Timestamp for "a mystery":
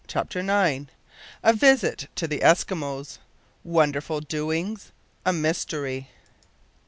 5.27-6.07